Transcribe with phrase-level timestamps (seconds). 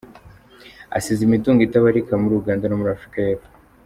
[0.97, 3.49] Asize imitungo itabarika muri Uganda no muri Afurika y’Epfo.